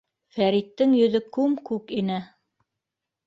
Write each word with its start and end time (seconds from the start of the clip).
Фәриттең 0.35 0.95
йөҙө 0.99 1.19
күм-күк 1.37 1.93
ине. 1.99 2.17